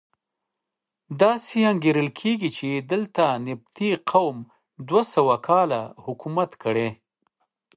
[1.21, 4.37] داسې انګېرل کېږي چې دلته نبطي قوم
[4.87, 6.89] دوه سوه کاله حکومت کړی.